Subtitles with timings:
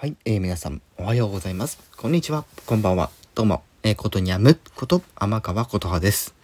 [0.00, 1.80] はい、えー、皆さんおはようございます。
[1.96, 3.10] こんにちは、こんばんは。
[3.34, 6.36] どうも、えー、ことにゃむこと天川琴葉です。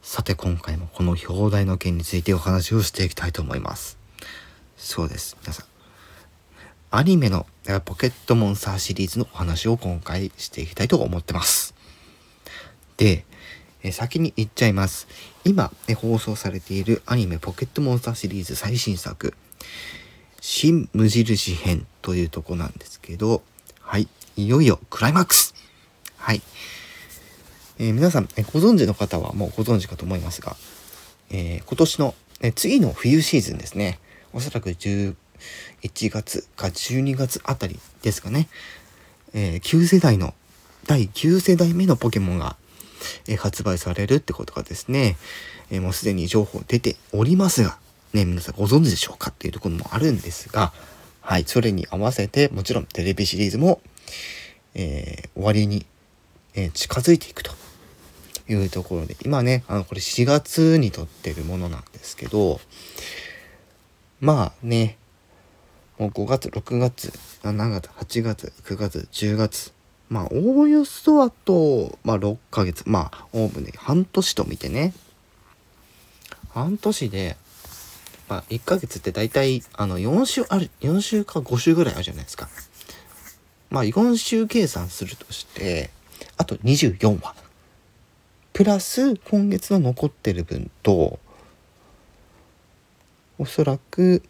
[0.00, 3.98] さて今回もこの表題の件についてお話をしていきたいと思います。
[4.78, 5.66] そうです、皆さん。
[6.92, 7.44] アニメの
[7.84, 11.74] ポケットモンスターシリーズのお話を今回していきたいと思ってます。
[12.96, 13.26] で、
[13.82, 15.08] え先に言っちゃいます。
[15.44, 19.34] 今、え放送されているアニメポケットモンスターシリーズ最新作、
[20.46, 23.42] 新無印編というとこなんですけど、
[23.80, 25.54] はい、いよいよクライマックス。
[26.18, 26.42] はい。
[27.78, 30.54] えー皆さん、えご存知の方はもうご存知かと思いますが、
[31.30, 33.98] えー今年の、え次の冬シーズンですね、
[34.34, 35.14] おそらく11
[36.10, 38.50] 月か12月あたりですかね、
[39.32, 40.34] えー旧世代の、
[40.86, 42.56] 第9世代目のポケモンが、
[43.28, 45.16] え発売されるってことがですね、
[45.70, 47.78] えもうすでに情報出ておりますが、
[48.14, 50.72] ね、皆さんご存知でしょうかっていうところもあるんですが、
[51.20, 53.80] はい、それに合わせて、もちろんテレビシリーズも、
[54.74, 55.84] えー終わりに、
[56.54, 57.52] えー近づいていくと
[58.48, 62.60] いうところで、今ね、あの、これ4月に撮ってるものなんですけど、
[64.20, 64.96] まあね、
[65.98, 67.12] もう5月、6月、
[67.42, 69.72] 7月、8月、9月、10月、
[70.08, 74.92] まあ、おおよそあと、まあ、6ヶ月、まあ、おおむね半年と見てね、
[76.50, 77.36] 半年で、
[78.28, 82.48] まあ、1ヶ月って大体、あの、4週ある、4週か5週ぐらいあるじゃないですか。
[83.70, 85.90] まあ、4週計算するとして、
[86.36, 87.34] あと24話。
[88.52, 91.18] プラス、今月の残ってる分と、
[93.38, 94.22] おそらく、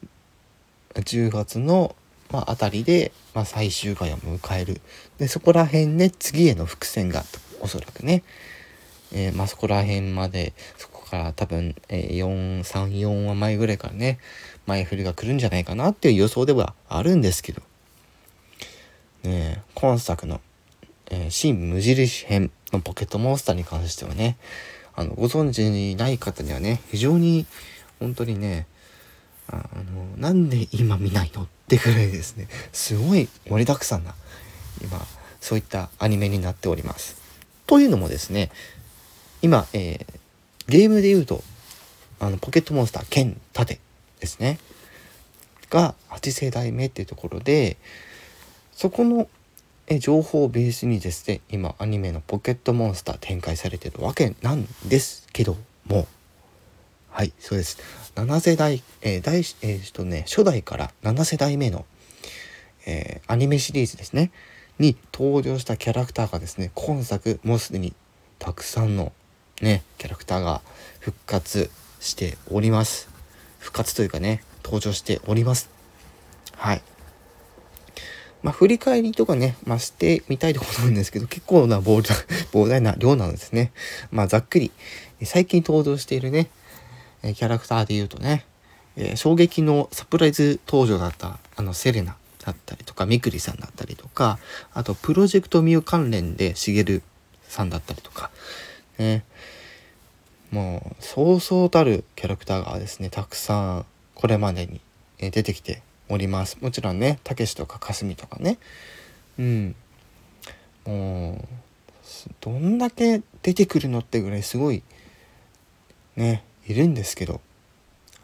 [0.94, 1.94] 10月の、
[2.30, 4.80] まあ、あたりで、まあ、最終回を迎える。
[5.18, 7.24] で、そこら辺で次への伏線が、
[7.60, 8.22] おそらくね、
[9.12, 14.18] えーまあ、そこら辺まで、そこから多分、えー、4、3、4話前ぐらいからね、
[14.66, 17.62] 前振りが来るんじゃないかなっていう予想ではあるんですけど、
[19.22, 20.40] ね今作の、
[21.10, 24.36] えー新無印編のポケットモンスターに関してはね、
[24.96, 27.46] あの、ご存知ない方にはね、非常に、
[28.00, 28.66] 本当にね、
[29.48, 34.14] ああの、なんで今見ないのってぐらいですね、すごい盛りだくさんな、
[34.82, 35.04] 今、
[35.40, 37.16] そういったアニメになっております。
[37.66, 38.50] というのもですね、
[39.42, 40.23] 今、えー
[40.68, 41.42] ゲームで言うと、
[42.20, 43.80] あの、ポケットモンスター剣盾
[44.20, 44.58] ですね。
[45.70, 47.76] が8世代目っていうところで、
[48.72, 49.28] そこの
[49.86, 56.06] え情報をベースにですね、今アニメのポケットモンスター展開されてるわけなんですけども、
[57.10, 57.78] はい、そうです。
[58.14, 61.84] 7世代、えー第、えーとね、初代から7世代目の、
[62.86, 64.30] えーアニメシリーズですね、
[64.78, 67.94] に登場したキャラクターがですね、今作もうすでに
[68.38, 69.12] たくさんの
[69.60, 70.62] ね、キャラクターが
[71.00, 71.70] 復活
[72.00, 73.08] しております。
[73.58, 75.70] 復活というかね、登場しております。
[76.56, 76.82] はい。
[78.42, 82.14] まあ、振り返りとかね、まあ、してみたいところなんですけど、結構な膨大
[82.52, 83.72] 膨大な量なんですね。
[84.10, 84.70] まあ、ざっくり、
[85.24, 86.50] 最近登場しているね、
[87.22, 88.44] キャラクターで言うとね、
[88.96, 94.38] えー衝撃のサプライズ登場だった、あの、セレナだったりとか、みくりさんだったりとか、
[94.74, 97.02] あと、プロジェクトミュー関連で、しげる
[97.48, 98.30] さんだったりとか、
[98.98, 99.24] ね、
[100.50, 104.80] もう、そうそうたるキャラクターがですね、たくさん、これまでに
[105.18, 106.58] 出てきております。
[106.60, 108.58] もちろんね、たけしとかかすみとかね。
[109.38, 109.74] うん。
[110.86, 111.44] もう、
[112.40, 114.82] どんだけ出てくるのってぐらいすごい、
[116.16, 117.40] ね、いるんですけど。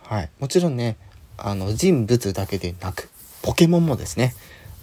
[0.05, 0.31] はい。
[0.39, 0.97] もちろんね、
[1.37, 3.09] あの、人物だけでなく、
[3.43, 4.35] ポケモンもですね、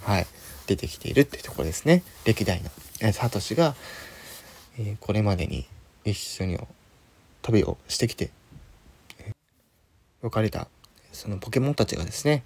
[0.02, 0.26] はい、
[0.66, 2.02] 出てきているっていうところですね。
[2.24, 3.74] 歴代の、サトシが、
[4.78, 5.66] えーこれまでに
[6.10, 6.58] 一緒に
[7.42, 8.30] 旅をしてきて、
[10.22, 10.68] 別れた
[11.12, 12.44] そのポケモンたちがですね。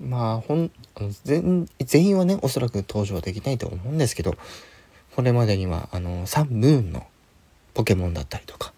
[0.00, 4.36] まあほんあの全全員はねおそらく登場できないと思うんですけど
[5.16, 7.06] これまでにはあのサンムーンの
[7.74, 8.72] ポケモンだったりとか。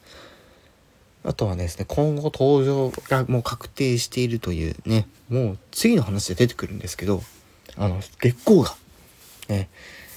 [1.23, 7.23] あとはですね今後登場がもう確定しているというねもう次の話で出てくるんですけど
[7.77, 8.75] あの月光が
[9.49, 9.69] ね。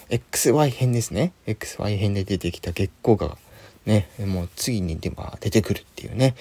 [0.09, 1.33] XY 編ですね。
[1.47, 3.37] XY 編で出てきた月光が
[3.85, 6.35] ねもう次にでは出てくるっていうね。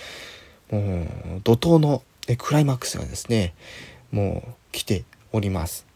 [0.71, 2.03] もう怒涛の
[2.39, 3.55] クライマックスがですね
[4.11, 5.87] もう来ております。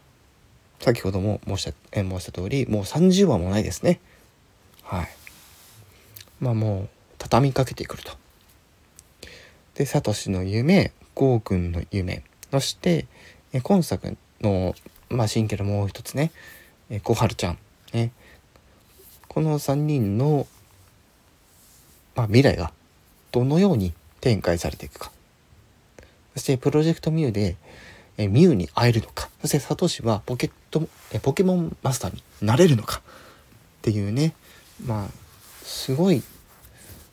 [0.79, 3.99] 先ほども申したえ申した通りもう30話もないですね。
[4.83, 5.07] はい。
[6.39, 8.11] まあもう畳みかけてくると。
[9.75, 13.05] でサトシの夢ゴーくんの夢そして
[13.53, 14.75] え今作の、
[15.09, 16.31] まあ、新キャラもう一つね
[16.89, 17.57] え小春ちゃん
[17.93, 18.11] ね。
[19.27, 20.47] この3人の、
[22.17, 22.73] まあ、未来が
[23.31, 25.11] どのように展開されていくか
[26.33, 27.55] そしてプロジェクトミューで、
[28.17, 33.01] えミュウに会えるのかそしてサトシはポケットえポケモンマスターになれるのかっ
[33.83, 34.33] ていうね
[34.83, 35.07] まあ
[35.63, 36.23] すごい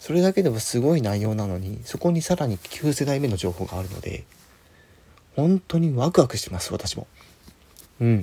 [0.01, 4.25] それだけでもすごい内容なのにそこにさらに9世代目の情報があるので
[5.37, 7.07] 本当にワクワクしてます私も。
[8.01, 8.21] うん。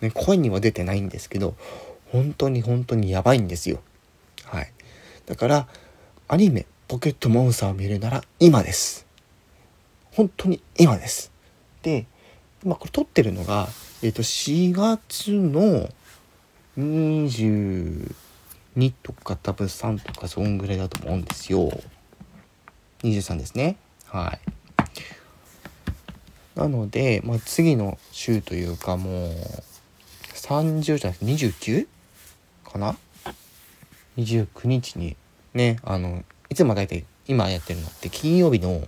[0.00, 1.56] ね、声には出てないんですけど
[2.12, 3.80] 本当に本当にやばいんですよ。
[4.44, 4.72] はい。
[5.26, 5.68] だから
[6.28, 9.06] アニメ「ポケットモンスター」を見るなら今です。
[10.10, 11.30] 本当に今です。
[11.82, 12.06] で
[12.64, 13.68] 今これ撮ってるのが、
[14.02, 15.88] えー、と4月の
[16.76, 18.10] 22
[19.04, 21.70] とか多分3とかそんぐらいだと思うんですよ。
[23.04, 23.76] 23ですね。
[24.06, 24.40] はい。
[26.58, 29.32] なので、まあ、次の週というかもう
[30.34, 31.86] 30じゃなくて 29?
[32.64, 32.96] かな
[34.16, 35.16] ?29 日に
[35.56, 38.86] ねあのいつも大体今やってるのって金曜日の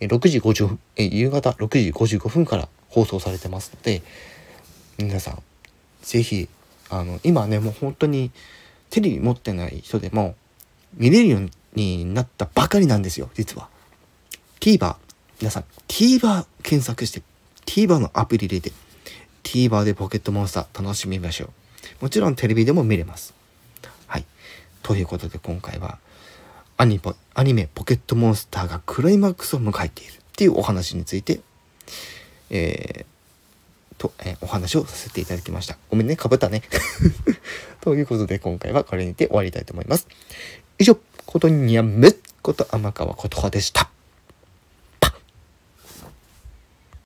[0.00, 4.02] 6時50え夕方6時55分から放送されてますので
[4.98, 5.42] 皆さん
[6.02, 6.48] 是非
[6.90, 8.30] あの今ねもう本当に
[8.90, 10.34] テレビ持ってない人でも
[10.94, 13.68] 見れるようになったばかりなんですよ実は。
[14.58, 14.96] TVer
[15.40, 17.22] 皆さん TVer 検索して
[17.64, 18.72] TVer のアプリ入れて
[19.44, 21.50] TVer でポケットモンスター楽しみましょう。
[22.02, 23.39] もちろんテレビでも見れます。
[24.82, 25.98] ということで今回は
[26.76, 31.40] アニポアニメポケットモンスターがクライマックスを迎えているっていうお話について、
[32.48, 33.06] えー、
[33.98, 35.76] と、えー、お話をさせていただきました。
[35.90, 36.62] ごめんね、かぶったね。
[37.82, 40.08] ということで今回はこれにて終わりたいと思います。
[40.78, 43.89] 以上、ことにやむこと天川琴葉でした。